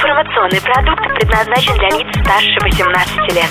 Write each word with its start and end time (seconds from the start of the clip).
Информационный 0.00 0.62
продукт 0.62 1.02
предназначен 1.14 1.74
для 1.74 1.90
лиц 1.90 2.08
старше 2.22 2.58
18 2.62 3.34
лет. 3.34 3.50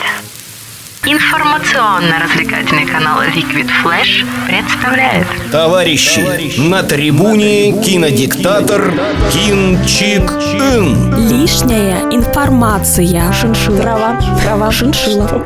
Информационно-развлекательный 1.05 2.87
канал 2.87 3.21
Liquid 3.21 3.69
Flash 3.83 4.25
представляет 4.47 5.27
Товарищи, 5.51 6.59
на 6.67 6.81
трибуне 6.81 7.79
кинодиктатор 7.83 8.91
Кин 9.31 9.85
Чик 9.85 10.23
Ин. 10.23 11.29
Лишняя 11.29 12.01
информация. 12.09 13.31
Шиншилла. 13.31 13.81
Трава. 13.83 14.19
Трава. 14.41 14.71
Шиншилла. 14.71 15.45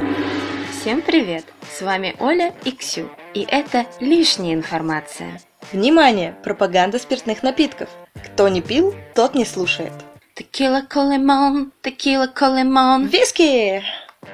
Всем 0.71 1.01
привет! 1.01 1.43
С 1.77 1.81
вами 1.81 2.15
Оля 2.19 2.53
и 2.63 2.71
Ксю, 2.71 3.09
и 3.33 3.45
это 3.49 3.87
лишняя 3.99 4.53
информация. 4.53 5.41
Внимание! 5.73 6.33
Пропаганда 6.45 6.97
спиртных 6.97 7.43
напитков. 7.43 7.89
Кто 8.25 8.47
не 8.47 8.61
пил, 8.61 8.95
тот 9.13 9.35
не 9.35 9.43
слушает. 9.43 9.91
Текила 10.35 10.81
колемон, 10.81 11.71
текила 11.83 12.25
колемон. 12.25 13.05
Виски! 13.05 13.83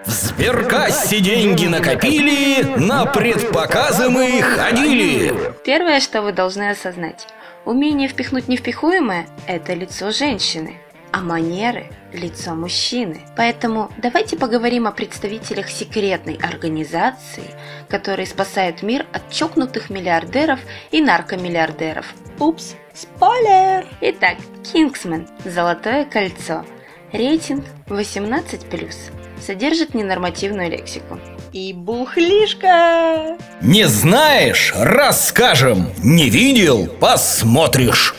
В 0.06 0.10
сберкассе 0.10 1.20
деньги 1.20 1.66
накопили, 1.66 2.64
на 2.78 3.06
предпоказы 3.06 4.08
мы 4.10 4.42
ходили. 4.42 5.34
Первое, 5.66 6.00
что 6.00 6.22
вы 6.22 6.32
должны 6.32 6.70
осознать. 6.70 7.28
Умение 7.66 8.08
впихнуть 8.08 8.48
невпихуемое– 8.48 9.28
это 9.48 9.74
лицо 9.74 10.12
женщины, 10.12 10.78
а 11.12 11.22
манеры– 11.22 11.92
лицо 12.14 12.56
мужчины. 12.56 13.22
Поэтому 13.36 13.92
давайте 13.98 14.38
поговорим 14.38 14.88
о 14.88 14.92
представителях 14.92 15.70
секретной 15.70 16.36
организации, 16.36 17.52
которые 17.88 18.26
спасают 18.26 18.84
мир 18.84 19.06
от 19.14 19.30
чокнутых 19.32 19.90
миллиардеров 19.90 20.60
и 20.92 21.02
наркомиллиардеров. 21.02 22.06
Упс, 22.40 22.76
спойлер! 22.94 23.86
Итак, 24.02 24.38
Кингсмен– 24.72 25.28
Золотое 25.46 26.06
кольцо. 26.06 26.66
Рейтинг 27.12 27.66
18+. 27.88 28.94
Содержит 29.42 29.94
ненормативную 29.94 30.70
лексику. 30.70 31.20
И 31.52 31.74
бухлишка! 31.74 33.38
Не 33.62 33.88
знаешь? 33.88 34.74
Расскажем. 34.76 35.88
Не 36.04 36.30
видел? 36.30 36.88
Посмотришь. 36.88 38.14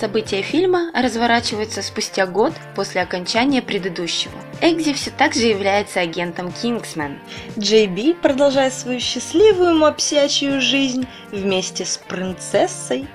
События 0.00 0.40
фильма 0.40 0.90
разворачиваются 0.94 1.82
спустя 1.82 2.26
год 2.26 2.54
после 2.74 3.02
окончания 3.02 3.60
предыдущего. 3.60 4.32
Экзи 4.62 4.94
все 4.94 5.10
так 5.10 5.34
же 5.34 5.42
является 5.42 6.00
агентом 6.00 6.52
Кингсмен. 6.52 7.18
Джей 7.58 7.86
Би 7.86 8.14
продолжает 8.14 8.72
свою 8.72 8.98
счастливую 8.98 9.76
мопсячью 9.76 10.62
жизнь 10.62 11.06
вместе 11.32 11.84
с 11.84 11.98
принцессой. 11.98 13.08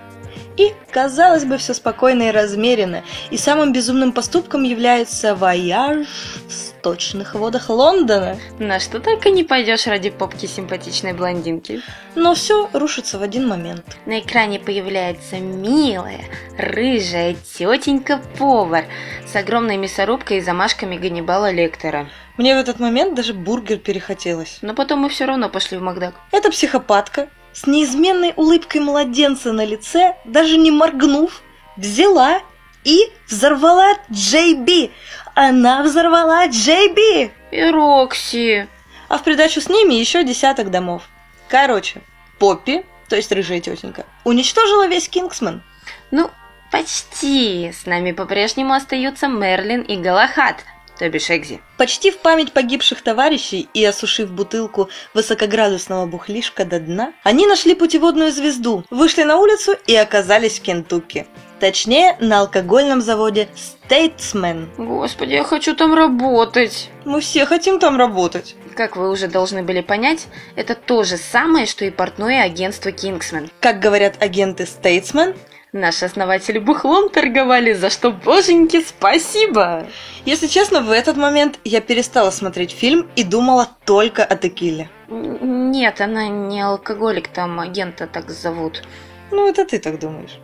И, 0.57 0.73
казалось 0.91 1.43
бы, 1.43 1.57
все 1.57 1.73
спокойно 1.73 2.29
и 2.29 2.31
размеренно, 2.31 3.03
и 3.31 3.37
самым 3.37 3.73
безумным 3.73 4.11
поступком 4.11 4.61
является 4.61 5.33
вояж 5.33 6.05
в 6.47 6.53
сточных 6.85 7.33
водах 7.33 7.71
Лондона. 7.71 8.37
На 8.59 8.79
что 8.79 8.99
только 8.99 9.31
не 9.31 9.43
пойдешь 9.43 9.87
ради 9.87 10.11
попки 10.11 10.45
симпатичной 10.45 11.13
блондинки. 11.13 11.81
Но 12.13 12.35
все 12.35 12.69
рушится 12.73 13.17
в 13.17 13.23
один 13.23 13.47
момент. 13.47 13.97
На 14.05 14.19
экране 14.19 14.59
появляется 14.59 15.37
милая, 15.37 16.25
рыжая 16.59 17.33
тетенька-повар 17.33 18.85
с 19.25 19.35
огромной 19.35 19.77
мясорубкой 19.77 20.37
и 20.37 20.41
замашками 20.41 20.95
Ганнибала 20.95 21.49
Лектора. 21.51 22.07
Мне 22.37 22.53
в 22.53 22.59
этот 22.59 22.79
момент 22.79 23.15
даже 23.15 23.33
бургер 23.33 23.79
перехотелось. 23.79 24.59
Но 24.61 24.75
потом 24.75 24.99
мы 24.99 25.09
все 25.09 25.25
равно 25.25 25.49
пошли 25.49 25.79
в 25.79 25.81
Макдак. 25.81 26.13
Эта 26.31 26.51
психопатка 26.51 27.29
с 27.51 27.65
неизменной 27.65 28.33
улыбкой 28.35 28.81
младенца 28.81 29.53
на 29.53 29.65
лице, 29.65 30.17
даже 30.23 30.57
не 30.57 30.69
моргнув, 30.69 31.41
взяла 31.77 32.41
и 32.83 33.11
взорвала 33.27 33.95
Джей 34.11 34.53
Би. 34.53 34.91
Она 35.35 35.83
взорвала 35.83 36.47
Джей 36.47 36.93
Би! 36.93 37.31
И 37.51 37.69
Рокси. 37.69 38.69
А 39.09 39.17
в 39.17 39.23
придачу 39.23 39.59
с 39.59 39.67
ними 39.67 39.93
еще 39.93 40.23
десяток 40.23 40.71
домов. 40.71 41.03
Короче, 41.49 42.01
Поппи, 42.39 42.85
то 43.09 43.17
есть 43.17 43.31
рыжая 43.33 43.59
тетенька, 43.59 44.05
уничтожила 44.23 44.87
весь 44.87 45.09
Кингсман. 45.09 45.61
Ну, 46.09 46.31
почти. 46.71 47.71
С 47.71 47.85
нами 47.85 48.13
по-прежнему 48.13 48.73
остаются 48.73 49.27
Мерлин 49.27 49.81
и 49.81 49.97
Галахад, 49.97 50.63
то 50.97 51.09
бишь 51.09 51.29
Экзи. 51.29 51.59
Почти 51.77 52.11
в 52.11 52.19
память 52.19 52.53
погибших 52.53 53.01
товарищей 53.01 53.67
и 53.73 53.83
осушив 53.83 54.31
бутылку 54.31 54.89
высокоградусного 55.13 56.05
бухлишка 56.05 56.63
до 56.63 56.79
дна, 56.79 57.11
они 57.23 57.45
нашли 57.45 57.75
путеводную 57.75 58.31
звезду, 58.31 58.85
вышли 58.89 59.23
на 59.23 59.37
улицу 59.37 59.75
и 59.85 59.95
оказались 59.95 60.59
в 60.59 60.61
Кентукки. 60.61 61.27
Точнее, 61.59 62.17
на 62.19 62.41
алкогольном 62.41 63.01
заводе 63.01 63.47
Statesman. 63.55 64.67
Господи, 64.77 65.33
я 65.33 65.43
хочу 65.43 65.75
там 65.75 65.93
работать. 65.93 66.89
Мы 67.05 67.21
все 67.21 67.45
хотим 67.45 67.79
там 67.79 67.97
работать. 67.97 68.55
Как 68.75 68.97
вы 68.97 69.09
уже 69.09 69.27
должны 69.27 69.63
были 69.63 69.81
понять, 69.81 70.27
это 70.55 70.75
то 70.75 71.03
же 71.03 71.17
самое, 71.17 71.65
что 71.65 71.85
и 71.85 71.91
портное 71.91 72.43
агентство 72.43 72.91
Кингсмен. 72.91 73.49
Как 73.61 73.79
говорят 73.79 74.21
агенты 74.21 74.63
Statesman, 74.63 75.35
Наши 75.75 76.05
основатели 76.05 76.57
бухлом 76.57 77.09
торговали, 77.09 77.73
за 77.73 77.89
что, 77.89 78.09
боженьки, 78.09 78.81
спасибо! 78.81 79.85
если 80.23 80.47
честно, 80.47 80.81
в 80.81 80.89
этот 80.89 81.17
момент 81.17 81.59
я 81.65 81.81
перестала 81.81 82.31
смотреть 82.31 82.71
фильм 82.71 83.09
и 83.17 83.25
думала 83.25 83.67
только 83.83 84.23
о 84.23 84.37
текиле. 84.37 84.89
Нет, 85.09 85.99
она 85.99 86.29
не 86.29 86.61
алкоголик, 86.61 87.27
там 87.27 87.59
агента 87.59 88.07
так 88.07 88.31
зовут. 88.31 88.83
Ну, 89.31 89.49
это 89.49 89.65
ты 89.65 89.79
так 89.79 89.99
думаешь. 89.99 90.39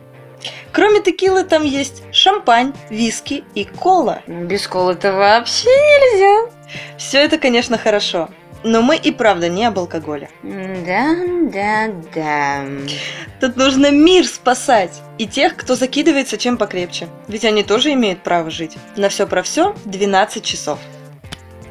Кроме 0.72 1.00
текилы 1.00 1.44
там 1.44 1.64
есть 1.64 2.02
шампань, 2.12 2.72
виски 2.90 3.44
и 3.54 3.64
кола. 3.64 4.22
Без 4.26 4.66
колы-то 4.66 5.12
вообще 5.12 5.68
нельзя. 5.68 6.50
Все 6.96 7.18
это, 7.18 7.38
конечно, 7.38 7.76
хорошо, 7.76 8.28
но 8.64 8.80
мы 8.80 8.96
и 8.96 9.10
правда 9.10 9.48
не 9.48 9.64
об 9.64 9.78
алкоголе. 9.78 10.30
Да, 10.42 11.14
да, 11.52 11.90
да. 12.14 12.64
Тут 13.40 13.56
нужно 13.56 13.90
мир 13.90 14.26
спасать 14.26 15.02
и 15.18 15.26
тех, 15.26 15.56
кто 15.56 15.74
закидывается 15.74 16.38
чем 16.38 16.56
покрепче. 16.56 17.08
Ведь 17.28 17.44
они 17.44 17.62
тоже 17.62 17.92
имеют 17.92 18.22
право 18.22 18.50
жить. 18.50 18.76
На 18.96 19.08
все 19.08 19.26
про 19.26 19.42
все 19.42 19.74
12 19.84 20.44
часов. 20.44 20.78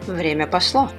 Время 0.05 0.47
пошло. 0.47 0.91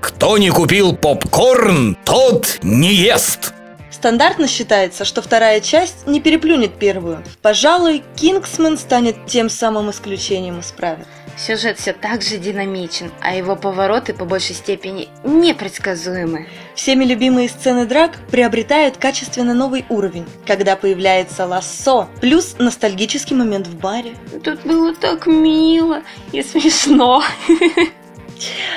Кто 0.00 0.36
не 0.36 0.50
купил 0.50 0.94
попкорн, 0.94 1.96
тот 2.04 2.58
не 2.62 2.92
ест. 2.92 3.54
Стандартно 4.04 4.46
считается, 4.48 5.06
что 5.06 5.22
вторая 5.22 5.62
часть 5.62 6.06
не 6.06 6.20
переплюнет 6.20 6.74
первую. 6.78 7.24
Пожалуй, 7.40 8.02
Кингсман 8.16 8.76
станет 8.76 9.24
тем 9.24 9.48
самым 9.48 9.90
исключением 9.90 10.60
из 10.60 10.72
правил. 10.72 11.06
Сюжет 11.38 11.78
все 11.78 11.94
так 11.94 12.20
же 12.20 12.36
динамичен, 12.36 13.10
а 13.22 13.34
его 13.34 13.56
повороты 13.56 14.12
по 14.12 14.26
большей 14.26 14.56
степени 14.56 15.08
непредсказуемы. 15.24 16.48
Всеми 16.74 17.06
любимые 17.06 17.48
сцены 17.48 17.86
драк 17.86 18.18
приобретают 18.30 18.98
качественно 18.98 19.54
новый 19.54 19.86
уровень, 19.88 20.26
когда 20.46 20.76
появляется 20.76 21.46
лассо, 21.46 22.10
плюс 22.20 22.56
ностальгический 22.58 23.34
момент 23.34 23.68
в 23.68 23.78
баре. 23.78 24.16
Тут 24.44 24.66
было 24.66 24.94
так 24.94 25.26
мило 25.26 26.02
и 26.30 26.42
смешно. 26.42 27.24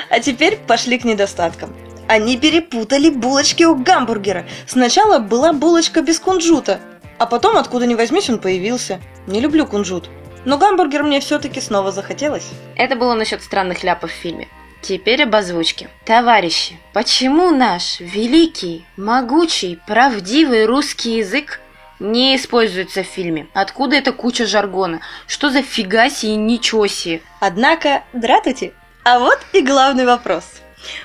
А 0.08 0.20
теперь 0.20 0.56
пошли 0.56 0.98
к 0.98 1.04
недостаткам. 1.04 1.74
Они 2.08 2.38
перепутали 2.38 3.10
булочки 3.10 3.64
у 3.64 3.74
гамбургера. 3.76 4.46
Сначала 4.66 5.18
была 5.18 5.52
булочка 5.52 6.00
без 6.00 6.18
кунжута, 6.18 6.80
а 7.18 7.26
потом, 7.26 7.58
откуда 7.58 7.86
ни 7.86 7.94
возьмись, 7.94 8.30
он 8.30 8.38
появился. 8.38 9.00
Не 9.26 9.40
люблю 9.40 9.66
кунжут. 9.66 10.08
Но 10.46 10.56
гамбургер 10.56 11.02
мне 11.02 11.20
все-таки 11.20 11.60
снова 11.60 11.92
захотелось. 11.92 12.48
Это 12.76 12.96
было 12.96 13.14
насчет 13.14 13.42
странных 13.42 13.82
ляпов 13.82 14.10
в 14.10 14.14
фильме. 14.14 14.48
Теперь 14.80 15.24
об 15.24 15.34
озвучке. 15.34 15.90
Товарищи, 16.06 16.78
почему 16.94 17.50
наш 17.50 18.00
великий, 18.00 18.86
могучий, 18.96 19.78
правдивый 19.86 20.64
русский 20.64 21.18
язык 21.18 21.60
не 21.98 22.36
используется 22.36 23.02
в 23.02 23.06
фильме? 23.06 23.48
Откуда 23.52 23.96
эта 23.96 24.12
куча 24.12 24.46
жаргона? 24.46 25.00
Что 25.26 25.50
за 25.50 25.60
фигаси 25.62 26.26
и 26.26 26.36
ничего 26.36 26.86
себе? 26.86 27.20
Однако, 27.40 28.04
дратути. 28.14 28.72
А 29.04 29.18
вот 29.18 29.40
и 29.52 29.60
главный 29.60 30.06
вопрос. 30.06 30.44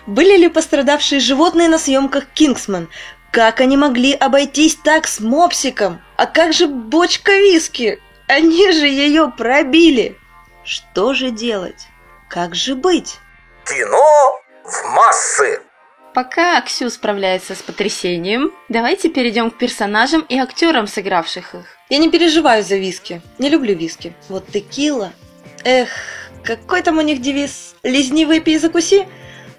Были 0.05 0.37
ли 0.37 0.47
пострадавшие 0.49 1.19
животные 1.19 1.69
на 1.69 1.77
съемках 1.77 2.25
«Кингсман»? 2.33 2.89
Как 3.31 3.61
они 3.61 3.77
могли 3.77 4.13
обойтись 4.13 4.75
так 4.75 5.07
с 5.07 5.19
мопсиком? 5.19 6.01
А 6.17 6.27
как 6.27 6.53
же 6.53 6.67
бочка 6.67 7.31
виски? 7.31 7.99
Они 8.27 8.71
же 8.71 8.87
ее 8.87 9.31
пробили. 9.35 10.17
Что 10.63 11.13
же 11.13 11.31
делать? 11.31 11.87
Как 12.29 12.53
же 12.53 12.75
быть? 12.75 13.17
Кино 13.65 14.39
в 14.63 14.95
массы. 14.95 15.61
Пока 16.13 16.61
Ксю 16.61 16.91
справляется 16.91 17.55
с 17.55 17.63
потрясением, 17.63 18.51
давайте 18.69 19.09
перейдем 19.09 19.49
к 19.49 19.57
персонажам 19.57 20.21
и 20.29 20.37
актерам, 20.37 20.85
сыгравших 20.85 21.55
их. 21.55 21.65
Я 21.89 21.97
не 21.97 22.11
переживаю 22.11 22.63
за 22.63 22.75
виски. 22.75 23.21
Не 23.39 23.49
люблю 23.49 23.75
виски. 23.75 24.13
Вот 24.29 24.47
текила. 24.47 25.11
Эх, 25.63 25.89
какой 26.43 26.83
там 26.83 26.99
у 26.99 27.01
них 27.01 27.19
девиз? 27.19 27.75
Лизни, 27.81 28.25
выпей 28.25 28.55
и 28.55 28.59
закуси? 28.59 29.07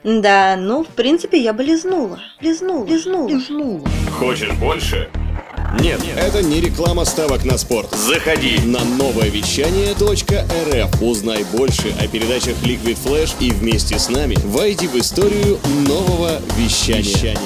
Да, 0.04 0.56
ну, 0.58 0.84
в 0.84 0.88
принципе, 0.88 1.42
я 1.42 1.54
бы 1.54 1.64
лизнула. 1.64 2.20
Лизнула. 2.40 2.86
Лизнула. 2.86 3.28
Лизнула. 3.28 3.88
Хочешь 4.18 4.52
больше? 4.52 5.08
Нет, 5.80 6.00
это 6.16 6.42
не 6.42 6.60
реклама 6.60 7.06
ставок 7.06 7.44
на 7.44 7.56
спорт. 7.56 7.90
Заходи 7.92 8.58
на 8.66 8.84
новое 8.84 9.30
вещание 9.30 9.92
.рф. 9.94 11.02
Узнай 11.02 11.44
больше 11.52 11.94
о 11.98 12.06
передачах 12.06 12.54
Liquid 12.62 12.98
Flash 13.02 13.34
и 13.40 13.50
вместе 13.50 13.98
с 13.98 14.10
нами 14.10 14.36
войди 14.44 14.86
в 14.86 14.94
историю 14.96 15.58
нового 15.88 16.38
вещания. 16.58 17.36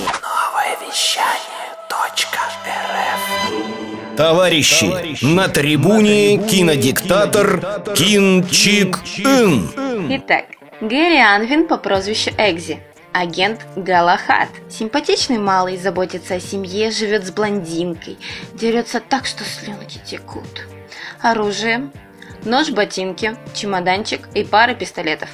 Товарищи, 4.16 5.25
на 5.25 5.46
трибуне 5.46 6.38
кинодиктатор 6.38 7.84
Кин 7.94 8.46
Чик 8.49 8.99
Ин. 9.19 9.70
Итак, 10.10 10.46
Гэри 10.80 11.19
Анвин 11.19 11.66
по 11.66 11.76
прозвищу 11.76 12.30
Экзи. 12.38 12.80
Агент 13.12 13.66
Галахат. 13.75 14.48
Симпатичный 14.70 15.38
малый, 15.38 15.76
заботится 15.76 16.34
о 16.34 16.40
семье, 16.40 16.92
живет 16.92 17.26
с 17.26 17.32
блондинкой. 17.32 18.16
Дерется 18.54 19.00
так, 19.00 19.26
что 19.26 19.42
слюнки 19.42 19.98
текут. 20.06 20.69
Оружие. 21.20 21.90
Нож, 22.44 22.70
ботинки, 22.70 23.36
чемоданчик 23.54 24.28
и 24.34 24.44
пара 24.44 24.75
пистолетов. 24.75 25.30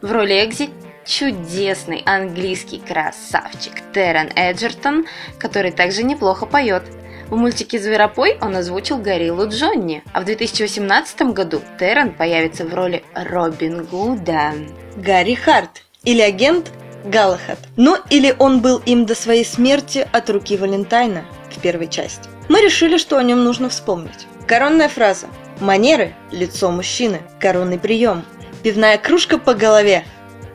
В 0.00 0.10
роли 0.10 0.42
Экзи 0.42 0.70
чудесный 1.04 2.02
английский 2.06 2.78
красавчик 2.78 3.74
Террен 3.92 4.30
Эджертон, 4.36 5.04
который 5.38 5.70
также 5.70 6.02
неплохо 6.02 6.46
поет. 6.46 6.84
В 7.30 7.36
мультике 7.36 7.78
«Зверопой» 7.78 8.38
он 8.40 8.56
озвучил 8.56 8.96
гориллу 8.96 9.48
Джонни, 9.48 10.02
а 10.14 10.22
в 10.22 10.24
2018 10.24 11.22
году 11.34 11.60
Террен 11.78 12.14
появится 12.14 12.64
в 12.64 12.72
роли 12.72 13.04
Робин 13.14 13.84
Гуда. 13.84 14.54
Гарри 14.96 15.34
Харт 15.34 15.82
или 16.04 16.22
агент 16.22 16.72
Галахад. 17.04 17.58
Ну 17.76 17.98
или 18.08 18.34
он 18.38 18.60
был 18.60 18.78
им 18.86 19.04
до 19.04 19.14
своей 19.14 19.44
смерти 19.44 20.08
от 20.10 20.30
руки 20.30 20.56
Валентайна 20.56 21.26
в 21.54 21.60
первой 21.60 21.88
части. 21.88 22.30
Мы 22.48 22.62
решили, 22.62 22.96
что 22.96 23.18
о 23.18 23.22
нем 23.22 23.44
нужно 23.44 23.68
вспомнить. 23.68 24.26
Коронная 24.46 24.88
фраза. 24.88 25.26
Манеры– 25.60 26.14
лицо 26.32 26.70
мужчины. 26.70 27.20
Коронный 27.38 27.78
прием. 27.78 28.24
Пивная 28.62 28.96
кружка 28.96 29.36
по 29.36 29.52
голове. 29.52 30.04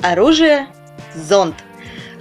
Оружие– 0.01 0.67
зонт. 1.15 1.62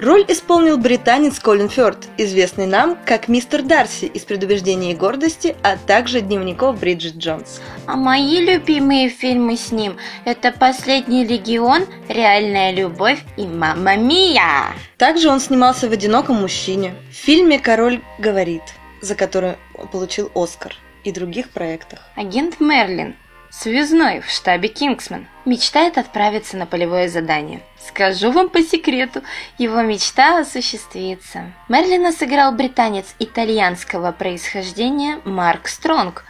Роль 0.02 0.24
исполнил 0.26 0.78
британец 0.78 1.38
Колин 1.38 1.68
Фёрд, 1.68 2.08
известный 2.18 2.66
нам 2.66 2.98
как 3.06 3.28
мистер 3.28 3.62
Дарси 3.62 4.06
из 4.06 4.22
«Предубеждения 4.22 4.90
и 4.90 4.96
гордости», 4.96 5.54
а 5.62 5.76
также 5.76 6.20
дневников 6.20 6.80
Бриджит 6.80 7.18
Джонс. 7.18 7.60
А 7.86 7.94
мои 7.94 8.40
любимые 8.40 9.08
фильмы 9.10 9.56
с 9.56 9.70
ним– 9.70 9.98
это 10.24 10.50
«Последний 10.50 11.24
легион», 11.24 11.86
«Реальная 12.08 12.72
любовь» 12.72 13.20
и 13.36 13.46
«Мамма 13.46 13.94
Мия». 13.94 14.74
Также 14.98 15.28
он 15.28 15.38
снимался 15.38 15.88
в 15.88 15.92
«Одиноком 15.92 16.40
мужчине», 16.40 16.96
в 17.08 17.14
фильме 17.14 17.60
«Король 17.60 18.00
говорит», 18.18 18.64
за 19.02 19.14
который 19.14 19.54
получил 19.92 20.32
Оскар, 20.34 20.74
и 21.04 21.12
других 21.12 21.50
проектах. 21.50 22.00
Агент 22.16 22.58
Мерлин, 22.58 23.14
связной 23.52 24.20
в 24.20 24.30
штабе 24.30 24.68
Кингсман, 24.68 25.28
мечтает 25.44 25.98
отправиться 25.98 26.56
на 26.56 26.66
полевое 26.66 27.08
задание. 27.08 27.60
Скажу 27.78 28.32
вам 28.32 28.48
по 28.48 28.62
секрету, 28.62 29.22
его 29.58 29.82
мечта 29.82 30.38
осуществится. 30.38 31.52
Мерлина 31.68 32.12
сыграл 32.12 32.52
британец 32.52 33.14
итальянского 33.18 34.12
происхождения 34.12 35.20
Марк 35.24 35.68
Стронг, 35.68 36.24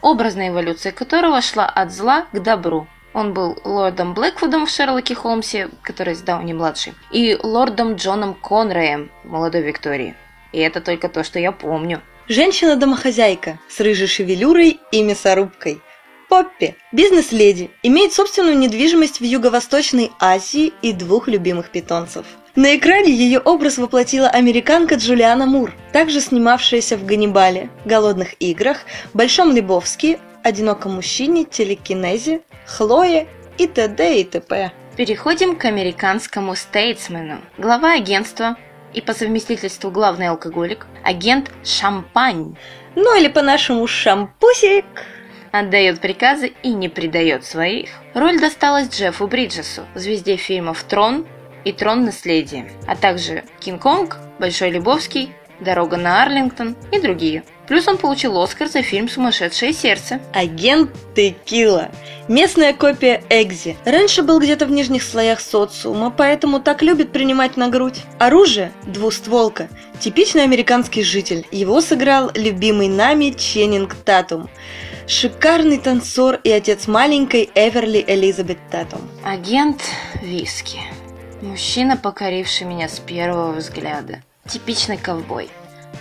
образная 0.00 0.50
эволюция 0.50 0.92
которого 0.92 1.42
шла 1.42 1.66
от 1.66 1.92
зла 1.92 2.26
к 2.32 2.40
добру. 2.40 2.86
Он 3.12 3.32
был 3.32 3.58
лордом 3.64 4.14
Блэквудом 4.14 4.66
в 4.66 4.70
Шерлоке 4.70 5.14
Холмсе, 5.14 5.70
который 5.82 6.14
с 6.14 6.20
Дауни-младший, 6.20 6.94
и 7.10 7.36
лордом 7.42 7.96
Джоном 7.96 8.34
Конреем 8.34 9.10
молодой 9.24 9.62
Виктории. 9.62 10.14
И 10.52 10.60
это 10.60 10.80
только 10.80 11.08
то, 11.08 11.24
что 11.24 11.38
я 11.38 11.50
помню. 11.50 12.00
Женщина-домохозяйка 12.28 13.58
с 13.68 13.80
рыжей 13.80 14.06
шевелюрой 14.06 14.78
и 14.92 15.02
мясорубкой. 15.02 15.80
Поппи, 16.28 16.76
бизнес-леди, 16.92 17.70
имеет 17.82 18.12
собственную 18.12 18.58
недвижимость 18.58 19.20
в 19.20 19.24
Юго-Восточной 19.24 20.12
Азии 20.20 20.74
и 20.82 20.92
двух 20.92 21.26
любимых 21.26 21.70
питомцев. 21.70 22.26
На 22.54 22.76
экране 22.76 23.10
ее 23.12 23.38
образ 23.38 23.78
воплотила 23.78 24.28
американка 24.28 24.96
Джулиана 24.96 25.46
Мур, 25.46 25.72
также 25.92 26.20
снимавшаяся 26.20 26.98
в 26.98 27.06
«Ганнибале», 27.06 27.70
«Голодных 27.86 28.34
играх», 28.40 28.78
«Большом 29.14 29.52
Лебовске», 29.52 30.18
«Одиноком 30.42 30.96
мужчине», 30.96 31.44
«Телекинезе», 31.44 32.42
«Хлое» 32.66 33.26
и 33.56 33.66
т.д. 33.66 34.20
и 34.20 34.24
т.п. 34.24 34.72
Переходим 34.96 35.56
к 35.56 35.64
американскому 35.64 36.54
стейтсмену. 36.56 37.38
Глава 37.56 37.94
агентства 37.94 38.56
и 38.92 39.00
по 39.00 39.14
совместительству 39.14 39.90
главный 39.90 40.28
алкоголик, 40.28 40.86
агент 41.04 41.50
Шампань, 41.64 42.56
Ну 42.96 43.18
или 43.18 43.28
по-нашему 43.28 43.86
шампусик. 43.86 44.84
Отдает 45.52 46.00
приказы 46.00 46.52
и 46.62 46.72
не 46.72 46.88
предает 46.88 47.44
своих. 47.44 47.90
Роль 48.14 48.40
досталась 48.40 48.88
Джеффу 48.88 49.26
Бриджесу, 49.26 49.86
звезде 49.94 50.36
фильмов 50.36 50.82
«Трон» 50.84 51.26
и 51.64 51.72
«Трон. 51.72 52.04
Наследие», 52.04 52.70
а 52.86 52.96
также 52.96 53.44
«Кинг-Конг», 53.60 54.18
«Большой 54.38 54.70
Лебовский», 54.70 55.32
«Дорога 55.60 55.96
на 55.96 56.22
Арлингтон» 56.22 56.76
и 56.92 57.00
другие. 57.00 57.42
Плюс 57.66 57.86
он 57.88 57.98
получил 57.98 58.40
Оскар 58.40 58.68
за 58.68 58.82
фильм 58.82 59.08
«Сумасшедшее 59.08 59.72
сердце». 59.72 60.20
Агент 60.32 60.90
Текила. 61.14 61.90
Местная 62.28 62.72
копия 62.72 63.22
Экзи. 63.28 63.76
Раньше 63.84 64.22
был 64.22 64.38
где-то 64.38 64.66
в 64.66 64.70
нижних 64.70 65.02
слоях 65.02 65.40
социума, 65.40 66.10
поэтому 66.10 66.60
так 66.60 66.80
любит 66.80 67.10
принимать 67.10 67.56
на 67.56 67.68
грудь. 67.68 68.02
Оружие– 68.18 68.72
двустволка. 68.86 69.68
Типичный 69.98 70.44
американский 70.44 71.02
житель. 71.02 71.44
Его 71.50 71.80
сыграл 71.80 72.30
любимый 72.34 72.88
нами 72.88 73.34
Ченнинг 73.36 73.96
Татум. 74.04 74.48
Шикарный 75.08 75.78
танцор 75.78 76.38
и 76.44 76.50
отец 76.50 76.86
маленькой 76.86 77.48
Эверли 77.54 78.04
Элизабет 78.06 78.58
Татум. 78.70 79.00
Агент 79.24 79.80
Виски. 80.20 80.80
Мужчина, 81.40 81.96
покоривший 81.96 82.66
меня 82.66 82.90
с 82.90 82.98
первого 82.98 83.52
взгляда. 83.52 84.22
Типичный 84.46 84.98
ковбой. 84.98 85.48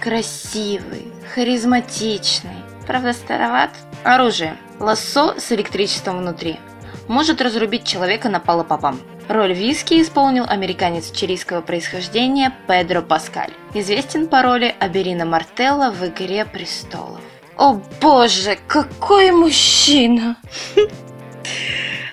Красивый, 0.02 1.08
харизматичный. 1.34 2.58
Правда, 2.86 3.14
староват. 3.14 3.70
Оружие. 4.04 4.58
Лассо 4.78 5.36
с 5.40 5.54
электричеством 5.54 6.18
внутри. 6.18 6.58
Может 7.08 7.42
разрубить 7.42 7.86
человека 7.86 8.28
на 8.28 8.42
попам. 8.42 9.00
Роль 9.30 9.54
Виски 9.54 10.02
исполнил 10.02 10.44
американец 10.46 11.12
чилийского 11.12 11.62
происхождения 11.62 12.54
Педро 12.68 13.02
Паскаль. 13.02 13.54
Известен 13.74 14.28
по 14.28 14.42
роли 14.42 14.76
Аберина 14.82 15.24
Мартелла 15.24 15.92
в 15.92 16.06
«Игре 16.06 16.44
престолов». 16.44 17.17
О 17.58 17.82
боже, 18.00 18.60
какой 18.68 19.32
мужчина! 19.32 20.38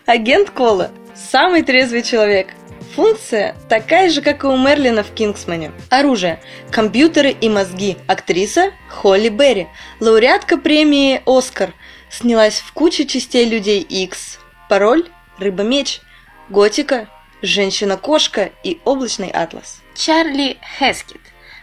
Агент 0.06 0.49
Кола– 0.49 0.91
самый 1.14 1.62
трезвый 1.62 2.02
человек. 2.02 2.48
Функция 2.96 3.55
такая 3.69 4.08
же, 4.08 4.22
как 4.22 4.44
и 4.44 4.46
у 4.46 4.56
Мерлина 4.56 5.03
в 5.03 5.10
Кингсмане. 5.10 5.72
Оружие– 5.91 6.41
компьютеры 6.70 7.31
и 7.31 7.51
мозги. 7.51 7.98
Актриса– 8.06 8.72
Холли 8.89 9.29
Берри. 9.29 9.67
Лауреатка 10.01 10.56
премии 10.56 11.20
«Оскар». 11.27 11.74
Снялась 12.08 12.60
в 12.60 12.72
куче 12.72 13.05
частей 13.05 13.44
«Людей 13.44 13.82
Икс». 13.82 14.39
Пароль– 14.70 15.10
Рыба-меч. 15.39 16.01
Готика– 16.48 17.08
Женщина-кошка 17.43 18.51
и 18.63 18.81
Облачный 18.86 19.29
атлас. 19.29 19.82
Чарли 19.94 20.56
Хескет, 20.79 21.20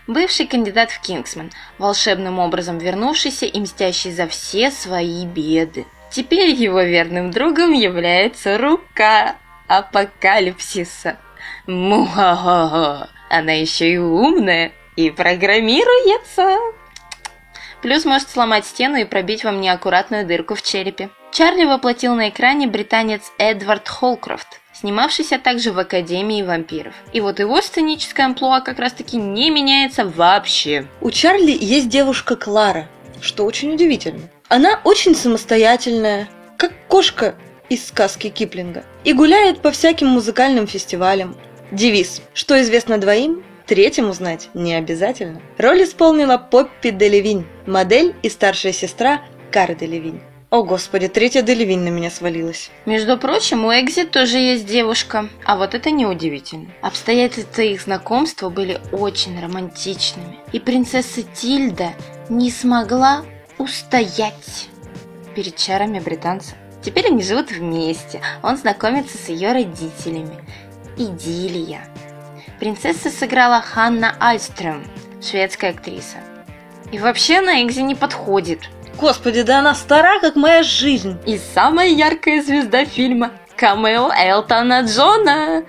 бывший 0.08 0.48
кандидат 0.48 0.92
в 0.92 1.02
Кингсман, 1.02 1.52
волшебным 1.78 2.40
образом 2.40 2.78
вернувшийся 2.78 3.46
и 3.46 3.60
мстящий 3.60 4.12
за 4.12 4.28
все 4.28 4.72
свои 4.72 5.26
беды. 5.26 5.86
Теперь 6.12 6.50
его 6.50 6.82
верным 6.82 7.32
другом 7.32 7.72
является 7.72 8.58
рука 8.58 9.36
апокалипсиса. 9.68 11.18
Муха-ха-ха. 11.68 13.10
Она 13.30 13.54
еще 13.54 13.90
и 13.90 13.98
умная 13.98 14.74
и 14.98 15.10
программируется. 15.10 16.58
Плюс 17.82 18.04
может 18.06 18.30
сломать 18.30 18.66
стену 18.66 18.98
и 18.98 19.06
пробить 19.06 19.44
вам 19.44 19.62
неаккуратную 19.62 20.26
дырку 20.26 20.56
в 20.56 20.62
черепе. 20.62 21.10
Чарли 21.32 21.64
воплотил 21.64 22.14
на 22.16 22.28
экране 22.28 22.68
британец 22.68 23.32
Эдвард 23.38 23.88
Холкрофт, 23.88 24.60
снимавшийся 24.74 25.40
также 25.40 25.72
в 25.72 25.80
Академии 25.80 26.44
вампиров. 26.44 26.94
И 27.14 27.22
вот 27.22 27.40
его 27.40 27.62
сценическое 27.62 28.26
амплуа 28.26 28.60
как 28.60 28.80
раз 28.80 28.92
таки 28.92 29.16
не 29.16 29.50
меняется 29.50 30.06
вообще. 30.06 30.88
У 31.00 31.10
Чарли 31.10 31.58
есть 31.58 31.88
девушка 31.88 32.36
Клара, 32.36 32.90
что 33.22 33.46
очень 33.46 33.74
удивительно. 33.74 34.30
Она 34.50 34.82
очень 34.84 35.16
самостоятельная, 35.16 36.28
как 36.58 36.74
кошка 36.90 37.36
из 37.70 37.88
сказки 37.88 38.28
Киплинга, 38.28 38.84
и 39.06 39.14
гуляет 39.14 39.62
по 39.62 39.72
всяким 39.72 40.08
музыкальным 40.08 40.68
фестивалям. 40.68 41.38
Девиз 41.72 42.22
«Что 42.34 42.62
известно 42.62 42.98
двоим, 42.98 43.42
третьему 43.66 44.12
знать 44.12 44.50
не 44.54 44.74
обязательно». 44.74 45.42
Роль 45.58 45.86
исполнила 45.86 46.38
Поппи 46.38 46.90
Делевинь, 46.90 47.46
модель 47.66 48.14
и 48.22 48.28
старшая 48.28 48.74
сестра 48.74 49.22
Кары 49.50 49.76
Делевинь. 49.76 50.20
О 50.52 50.64
господи, 50.64 51.08
третья 51.08 51.44
Делевинь 51.44 51.80
на 51.80 51.88
меня 51.88 52.12
свалилась. 52.12 52.72
Между 52.86 53.18
прочим, 53.18 53.64
у 53.64 53.72
Экзи 53.72 54.04
тоже 54.04 54.38
есть 54.38 54.66
девушка, 54.66 55.30
а 55.46 55.56
вот 55.56 55.76
это 55.76 55.92
неудивительно. 55.92 56.68
Обстоятельства 56.82 57.62
их 57.62 57.80
знакомства 57.80 58.50
были 58.50 58.82
очень 58.92 59.42
романтичными, 59.42 60.40
и 60.52 60.60
принцесса 60.60 61.24
Тильда 61.24 61.94
не 62.28 62.52
смогла 62.52 63.24
устоять 63.58 64.68
перед 65.38 65.56
чарами 65.56 66.00
британца. 66.00 66.56
Теперь 66.84 67.08
они 67.08 67.24
живут 67.24 67.50
вместе. 67.52 68.20
Он 68.44 68.58
знакомится 68.58 69.18
с 69.18 69.30
ее 69.30 69.54
родителями. 69.54 70.44
Идиллия. 70.98 71.88
Принцесса 72.60 73.10
сыграла 73.10 73.62
Ханна 73.62 74.18
Альстрöm, 74.20 74.86
шведская 75.22 75.72
актриса. 75.72 76.18
И 76.92 77.00
вообще 77.00 77.38
она 77.38 77.66
Экзи 77.66 77.84
не 77.84 77.96
подходит. 77.96 78.70
Господи, 79.02 79.42
да 79.42 79.60
она 79.60 79.74
стара, 79.74 80.20
как 80.20 80.36
моя 80.36 80.62
жизнь. 80.62 81.18
И 81.26 81.40
самая 81.56 81.90
яркая 81.90 82.44
звезда 82.44 82.86
фильма– 82.86 83.32
камео 83.58 84.12
Элтона 84.16 84.82
Джона. 84.82 85.64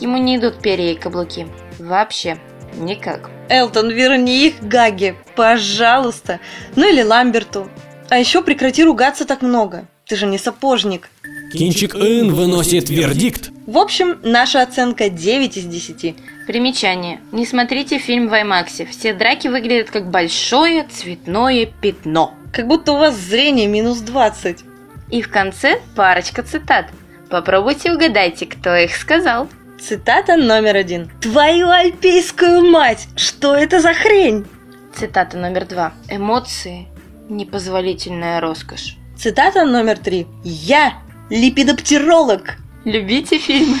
Ему 0.00 0.16
не 0.16 0.36
идут 0.36 0.62
перья 0.62 0.92
и 0.92 0.94
каблуки. 0.94 1.48
Вообще. 1.80 2.38
Никак. 2.76 3.30
Элтон, 3.48 3.90
верни 3.90 4.46
их 4.46 4.62
Гаги, 4.62 5.16
пожалуйста. 5.34 6.38
Ну 6.76 6.88
или 6.88 7.02
Ламберту. 7.02 7.68
А 8.10 8.18
еще 8.18 8.42
прекрати 8.42 8.84
ругаться 8.84 9.24
так 9.24 9.42
много. 9.42 9.88
Ты 10.06 10.14
же 10.14 10.26
не 10.26 10.38
сапожник. 10.38 11.10
Кинчик 11.52 11.96
Ин 11.96 12.32
выносит 12.32 12.90
вердикт. 12.90 13.50
В 13.66 13.76
общем, 13.76 14.20
наша 14.22 14.62
оценка 14.62 15.08
9 15.08 15.56
из 15.56 15.64
10. 15.64 16.14
Примечание. 16.48 17.20
Не 17.30 17.44
смотрите 17.44 17.98
фильм 17.98 18.28
в 18.28 18.32
IMAX. 18.32 18.86
Все 18.86 19.12
драки 19.12 19.48
выглядят 19.48 19.90
как 19.90 20.10
большое 20.10 20.84
цветное 20.84 21.66
пятно. 21.66 22.32
Как 22.54 22.66
будто 22.66 22.92
у 22.92 22.96
вас 22.96 23.16
зрение 23.16 23.66
минус 23.66 23.98
20. 23.98 24.64
И 25.10 25.20
в 25.20 25.30
конце 25.30 25.78
парочка 25.94 26.42
цитат. 26.42 26.86
Попробуйте 27.28 27.92
угадайте, 27.92 28.46
кто 28.46 28.74
их 28.74 28.96
сказал. 28.96 29.46
Цитата 29.78 30.38
номер 30.38 30.76
один. 30.76 31.10
Твою 31.20 31.68
альпийскую 31.68 32.62
мать! 32.70 33.08
Что 33.14 33.54
это 33.54 33.82
за 33.82 33.92
хрень? 33.92 34.46
Цитата 34.94 35.36
номер 35.36 35.66
два. 35.66 35.92
Эмоции– 36.08 36.88
непозволительная 37.28 38.40
роскошь. 38.40 38.96
Цитата 39.18 39.66
номер 39.66 39.98
три. 39.98 40.26
Я 40.44 40.94
липидоптеролог. 41.28 42.56
Любите 42.86 43.36
фильмы. 43.36 43.76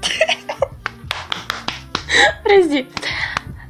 Подожди. 2.42 2.86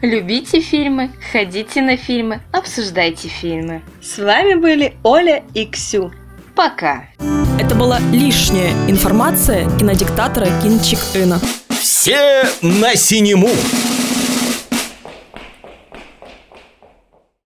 Любите 0.00 0.61
фильмы, 0.61 1.11
ходите 1.33 1.83
на 1.83 1.97
фильмы, 1.97 2.40
обсуждайте 2.52 3.28
фильмы. 3.28 3.83
С 4.00 4.19
вами 4.19 4.55
были 4.55 4.97
Оля 5.02 5.43
и 5.55 5.67
Ксю. 5.67 6.12
Пока. 6.55 7.09
Это 7.59 7.75
была 7.75 7.99
лишняя 8.12 8.71
информация 8.88 9.69
кинодиктатора 9.78 10.47
Кинчик 10.62 11.00
Ина. 11.14 11.40
Все 11.69 12.45
на 12.62 12.95
синему! 12.95 13.50